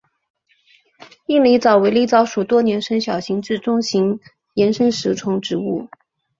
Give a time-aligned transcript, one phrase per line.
[1.27, 4.19] 硬狸藻为狸藻属多年生小型至中型
[4.55, 5.87] 岩生食虫植物。